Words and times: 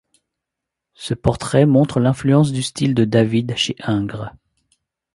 Ce 0.95 1.13
portrait 1.13 1.67
montre 1.67 1.99
l'influence 1.99 2.51
du 2.51 2.63
style 2.63 2.95
de 2.95 3.05
David 3.05 3.55
chez 3.55 3.75
Ingres. 3.81 4.31